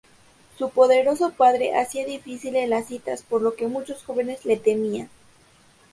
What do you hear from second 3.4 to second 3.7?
lo que